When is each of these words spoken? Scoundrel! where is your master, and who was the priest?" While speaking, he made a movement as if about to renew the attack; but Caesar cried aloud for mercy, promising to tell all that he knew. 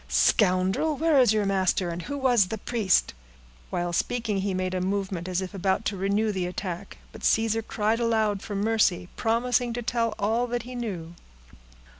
Scoundrel! 0.09 0.97
where 0.97 1.19
is 1.19 1.31
your 1.31 1.45
master, 1.45 1.91
and 1.91 2.01
who 2.01 2.17
was 2.17 2.47
the 2.47 2.57
priest?" 2.57 3.13
While 3.69 3.93
speaking, 3.93 4.39
he 4.39 4.51
made 4.55 4.73
a 4.73 4.81
movement 4.81 5.27
as 5.27 5.43
if 5.43 5.53
about 5.53 5.85
to 5.85 5.95
renew 5.95 6.31
the 6.31 6.47
attack; 6.47 6.97
but 7.11 7.23
Caesar 7.23 7.61
cried 7.61 7.99
aloud 7.99 8.41
for 8.41 8.55
mercy, 8.55 9.09
promising 9.15 9.73
to 9.73 9.83
tell 9.83 10.15
all 10.17 10.47
that 10.47 10.63
he 10.63 10.73
knew. 10.73 11.13